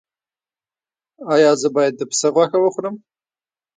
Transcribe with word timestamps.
ایا 1.33 1.51
زه 1.61 1.67
باید 1.75 1.93
د 1.97 2.01
پسې 2.09 2.27
غوښه 2.33 2.57
وخورم؟ 2.61 2.95